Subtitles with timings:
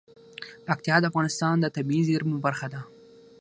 [0.67, 2.81] پکتیا د افغانستان د طبیعي زیرمو برخه ده.